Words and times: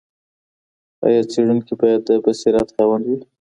ایا 1.05 1.21
څېړونکی 1.31 1.73
باید 1.81 2.01
د 2.07 2.09
بصیرت 2.23 2.67
خاوند 2.75 3.03
وي؟ 3.07 3.17